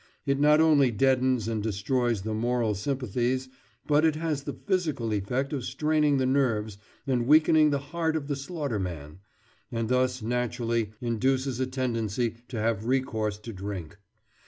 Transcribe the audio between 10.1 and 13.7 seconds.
naturally induces a tendency to have recourse to